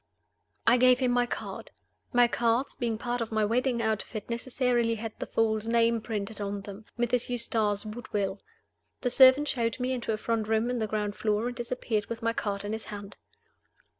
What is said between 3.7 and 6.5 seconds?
outfit, necessarily had the false name printed